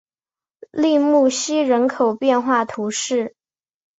[0.71, 3.35] 利穆西人口变化图示